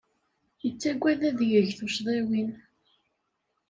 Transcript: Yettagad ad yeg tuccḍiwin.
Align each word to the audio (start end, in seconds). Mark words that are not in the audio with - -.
Yettagad 0.63 1.21
ad 1.29 1.39
yeg 1.51 1.67
tuccḍiwin. 1.77 2.49